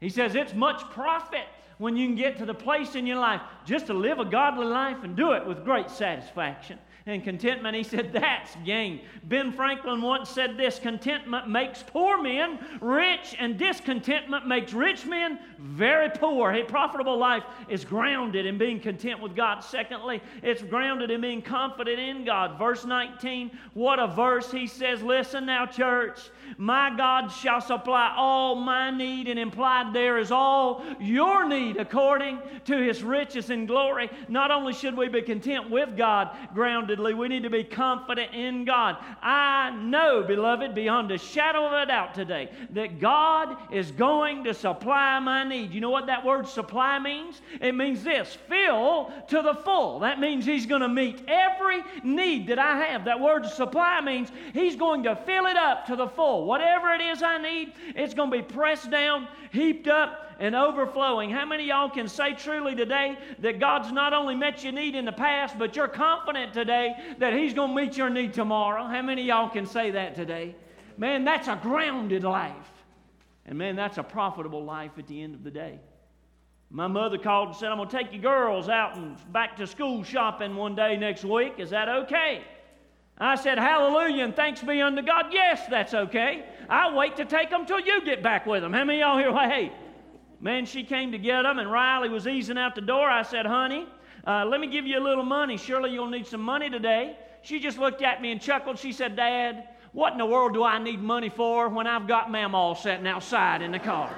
[0.00, 1.46] He says it's much profit
[1.78, 4.66] when you can get to the place in your life just to live a godly
[4.66, 7.76] life and do it with great satisfaction and contentment.
[7.76, 9.00] He said, That's gain.
[9.24, 15.38] Ben Franklin once said this contentment makes poor men rich, and discontentment makes rich men
[15.58, 16.52] very poor.
[16.52, 19.60] A profitable life is grounded in being content with God.
[19.60, 22.58] Secondly, it's grounded in being confident in God.
[22.58, 24.50] Verse 19, what a verse.
[24.50, 26.18] He says, Listen now, church,
[26.56, 32.40] my God shall supply all my need, and implied there is all your need according
[32.64, 34.10] to his riches and glory.
[34.28, 38.64] Not only should we be content with God, grounded we need to be confident in
[38.64, 38.96] God.
[39.22, 44.54] I know, beloved, beyond a shadow of a doubt today, that God is going to
[44.54, 45.72] supply my need.
[45.72, 47.40] You know what that word supply means?
[47.60, 50.00] It means this fill to the full.
[50.00, 53.04] That means He's going to meet every need that I have.
[53.04, 56.46] That word supply means He's going to fill it up to the full.
[56.46, 61.30] Whatever it is I need, it's going to be pressed down, heaped up, and overflowing.
[61.30, 65.04] How many y'all can say truly today that God's not only met your need in
[65.04, 68.84] the past, but you're confident today that He's going to meet your need tomorrow?
[68.86, 70.54] How many y'all can say that today?
[70.96, 72.54] Man, that's a grounded life.
[73.46, 75.78] And man, that's a profitable life at the end of the day.
[76.70, 79.66] My mother called and said, I'm going to take you girls out and back to
[79.66, 81.54] school shopping one day next week.
[81.58, 82.42] Is that okay?
[83.18, 85.26] I said, Hallelujah and thanks be unto God.
[85.30, 86.44] Yes, that's okay.
[86.68, 88.72] I'll wait to take them till you get back with them.
[88.72, 89.32] How many y'all here?
[89.32, 89.72] Hey,
[90.44, 93.08] Man, she came to get them, and Riley was easing out the door.
[93.08, 93.88] I said, Honey,
[94.26, 95.56] uh, let me give you a little money.
[95.56, 97.16] Surely you'll need some money today.
[97.40, 98.78] She just looked at me and chuckled.
[98.78, 102.28] She said, Dad, what in the world do I need money for when I've got
[102.28, 104.14] Mamaw sitting outside in the car?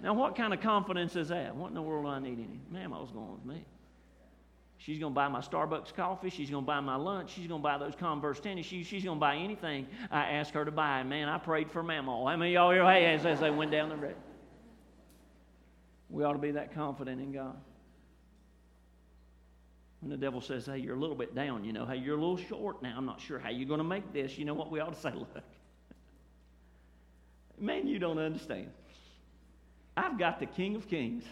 [0.00, 1.56] now, what kind of confidence is that?
[1.56, 2.60] What in the world do I need any?
[2.72, 3.64] Mamaw's going with me.
[4.78, 6.30] She's going to buy my Starbucks coffee.
[6.30, 7.32] She's going to buy my lunch.
[7.34, 8.86] She's going to buy those Converse tennis shoes.
[8.86, 11.00] She's going to buy anything I ask her to buy.
[11.00, 12.12] And man, I prayed for Mama.
[12.30, 14.16] How many y'all here hey, as, as they went down the road?
[16.10, 17.56] We ought to be that confident in God.
[20.00, 22.20] When the devil says, hey, you're a little bit down, you know, hey, you're a
[22.20, 22.94] little short now.
[22.96, 24.36] I'm not sure how you're going to make this.
[24.36, 24.70] You know what?
[24.70, 25.42] We ought to say, look,
[27.58, 28.70] man, you don't understand.
[29.96, 31.24] I've got the King of Kings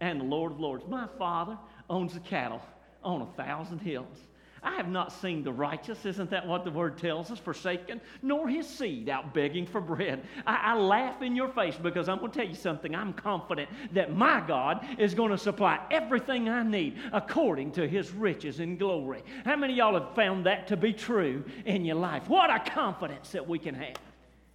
[0.00, 0.84] and the Lord of Lords.
[0.88, 1.56] My Father
[1.88, 2.62] owns the cattle
[3.02, 4.18] on a thousand hills.
[4.62, 8.48] I have not seen the righteous, isn't that what the word tells us, forsaken, nor
[8.48, 10.24] his seed out begging for bread.
[10.46, 12.94] I, I laugh in your face because I'm going to tell you something.
[12.94, 18.10] I'm confident that my God is going to supply everything I need according to his
[18.12, 19.22] riches and glory.
[19.44, 22.28] How many y'all have found that to be true in your life?
[22.28, 23.96] What a confidence that we can have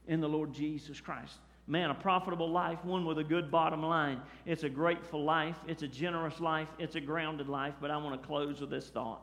[0.07, 1.39] in the Lord Jesus Christ.
[1.65, 4.21] Man, a profitable life, one with a good bottom line.
[4.45, 7.75] It's a grateful life, it's a generous life, it's a grounded life.
[7.79, 9.21] But I want to close with this thought.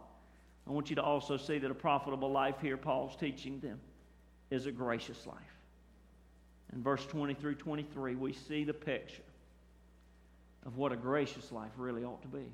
[0.66, 3.78] I want you to also see that a profitable life here, Paul's teaching them,
[4.50, 5.36] is a gracious life.
[6.72, 9.22] In verse 20 through 23, we see the picture
[10.64, 12.46] of what a gracious life really ought to be.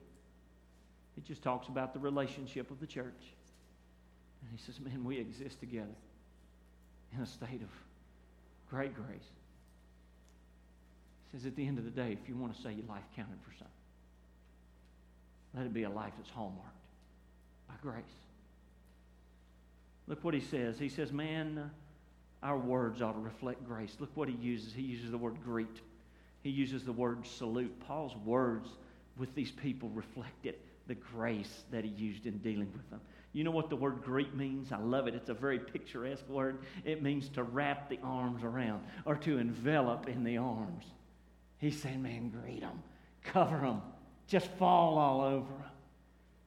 [1.16, 3.34] It just talks about the relationship of the church.
[4.42, 5.96] And he says, Man, we exist together
[7.14, 7.70] in a state of
[8.68, 9.30] great grace.
[11.36, 13.38] Says, At the end of the day, if you want to say your life counted
[13.42, 13.66] for something,
[15.54, 16.64] let it be a life that's hallmarked
[17.68, 18.04] by grace.
[20.06, 20.78] Look what he says.
[20.78, 21.68] He says, Man, uh,
[22.42, 23.96] our words ought to reflect grace.
[24.00, 24.72] Look what he uses.
[24.72, 25.80] He uses the word greet,
[26.42, 27.74] he uses the word salute.
[27.86, 28.70] Paul's words
[29.18, 30.54] with these people reflected
[30.86, 33.00] the grace that he used in dealing with them.
[33.32, 34.72] You know what the word greet means?
[34.72, 35.14] I love it.
[35.14, 36.60] It's a very picturesque word.
[36.84, 40.84] It means to wrap the arms around or to envelop in the arms.
[41.58, 42.82] He's saying, man, greet them,
[43.24, 43.82] cover them,
[44.26, 45.70] just fall all over them.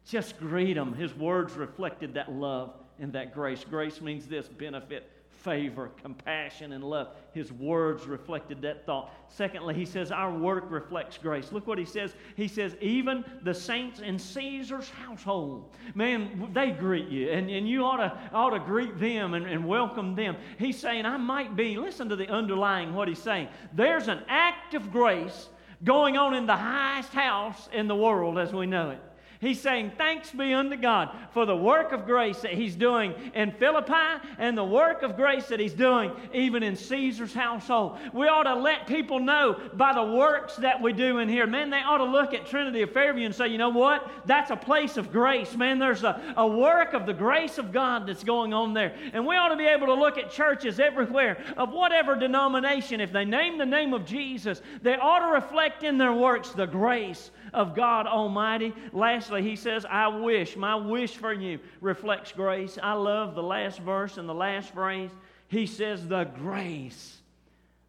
[0.05, 0.93] Just greet him.
[0.93, 3.63] His words reflected that love and that grace.
[3.63, 5.09] Grace means this benefit,
[5.39, 7.09] favor, compassion, and love.
[7.33, 9.13] His words reflected that thought.
[9.29, 11.51] Secondly, he says, Our work reflects grace.
[11.51, 12.13] Look what he says.
[12.35, 17.83] He says, Even the saints in Caesar's household, man, they greet you, and, and you
[17.83, 20.35] ought to, ought to greet them and, and welcome them.
[20.57, 23.47] He's saying, I might be, listen to the underlying what he's saying.
[23.73, 25.49] There's an act of grace
[25.83, 29.01] going on in the highest house in the world as we know it.
[29.39, 33.53] He's saying, Thanks be unto God for the work of grace that He's doing in
[33.53, 33.93] Philippi
[34.37, 37.97] and the work of grace that He's doing even in Caesar's household.
[38.11, 41.47] We ought to let people know by the works that we do in here.
[41.47, 44.11] Man, they ought to look at Trinity of Fairview and say, You know what?
[44.25, 45.55] That's a place of grace.
[45.55, 48.93] Man, there's a, a work of the grace of God that's going on there.
[49.13, 52.99] And we ought to be able to look at churches everywhere of whatever denomination.
[52.99, 56.67] If they name the name of Jesus, they ought to reflect in their works the
[56.67, 58.73] grace of God Almighty.
[58.93, 62.77] Lastly, he says, I wish, my wish for you reflects grace.
[62.81, 65.11] I love the last verse and the last phrase.
[65.47, 67.17] He says, The grace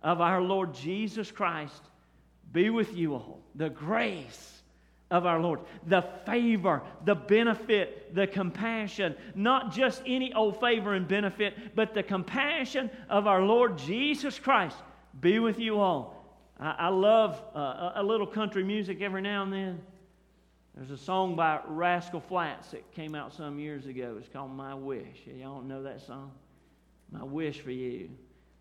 [0.03, 1.83] of our Lord Jesus Christ
[2.53, 3.41] be with you all.
[3.55, 4.61] The grace
[5.11, 5.61] of our Lord.
[5.87, 9.15] The favor, the benefit, the compassion.
[9.35, 14.77] Not just any old favor and benefit, but the compassion of our Lord Jesus Christ
[15.21, 16.20] be with you all.
[16.61, 19.81] I, I love uh, a little country music every now and then.
[20.77, 24.17] There's a song by Rascal Flatts that came out some years ago.
[24.19, 25.27] It's called My Wish.
[25.27, 26.33] Y'all know that song?
[27.11, 28.09] My wish for you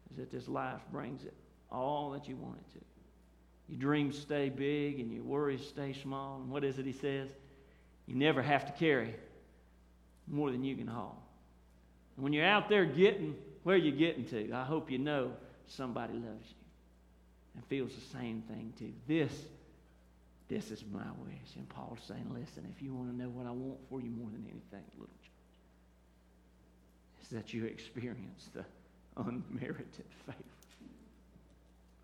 [0.10, 1.36] is that this life brings it
[1.72, 2.86] all that you want it to.
[3.68, 6.41] Your dreams stay big and your worries stay small.
[6.41, 7.30] And what is it he says?
[8.08, 9.14] You never have to carry
[10.28, 11.24] more than you can haul.
[12.16, 15.34] And when you're out there getting where you're getting to, I hope you know
[15.68, 16.59] somebody loves you
[17.56, 18.93] and feels the same thing too.
[19.08, 19.32] This,
[20.47, 21.56] this is my wish.
[21.56, 24.30] And Paul's saying, listen, if you want to know what I want for you more
[24.32, 25.32] than anything, little church,
[27.24, 28.66] is that you experience the
[29.18, 30.38] unmerited favor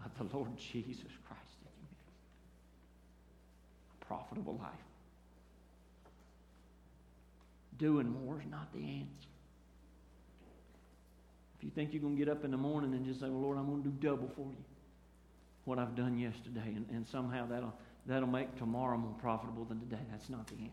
[0.03, 1.87] of the Lord Jesus Christ in you.
[4.01, 4.71] A profitable life.
[7.77, 9.29] Doing more is not the answer.
[11.57, 13.41] If you think you're going to get up in the morning and just say, well,
[13.41, 14.63] Lord, I'm going to do double for you
[15.65, 17.73] what I've done yesterday, and, and somehow that'll,
[18.05, 20.01] that'll make tomorrow more profitable than today.
[20.11, 20.71] That's not the answer.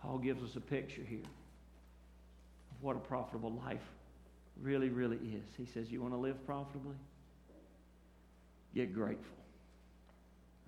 [0.00, 1.18] Paul gives us a picture here
[2.70, 3.82] of what a profitable life
[4.60, 5.48] really, really is.
[5.56, 6.96] He says, You want to live profitably?
[8.74, 9.36] Get grateful.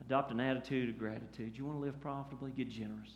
[0.00, 1.56] Adopt an attitude of gratitude.
[1.56, 2.50] You want to live profitably?
[2.50, 3.12] Get generous.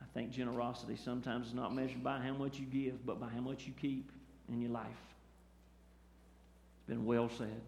[0.00, 3.40] I think generosity sometimes is not measured by how much you give, but by how
[3.40, 4.10] much you keep
[4.48, 5.11] in your life.
[6.92, 7.62] Been well said.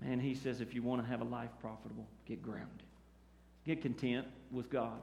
[0.00, 2.86] Man, he says if you want to have a life profitable, get grounded.
[3.64, 5.00] Get content with God.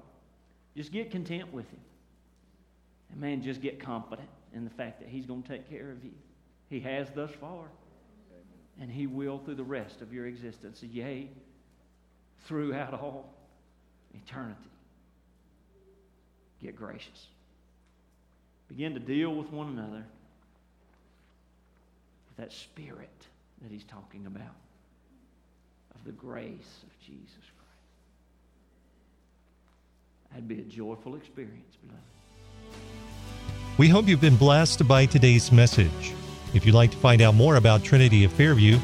[0.73, 1.81] Just get content with Him.
[3.11, 6.01] And man, just get confident in the fact that He's going to take care of
[6.01, 6.13] you.
[6.69, 7.65] He has thus far.
[8.79, 10.81] And He will through the rest of your existence.
[10.81, 11.29] Yea,
[12.45, 13.33] throughout all
[14.13, 14.71] eternity.
[16.61, 17.27] Get gracious.
[18.69, 20.05] Begin to deal with one another
[22.37, 23.09] that spirit
[23.61, 24.55] that he's talking about
[25.95, 27.69] of the grace of Jesus Christ.
[30.31, 32.03] That'd be a joyful experience, beloved.
[33.77, 36.13] We hope you've been blessed by today's message.
[36.53, 38.77] If you'd like to find out more about Trinity of Fairview,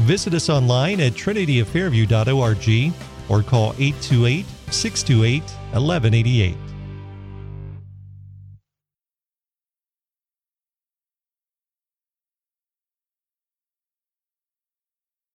[0.00, 2.92] visit us online at trinityoffairview.org
[3.30, 6.63] or call 828 628 1188.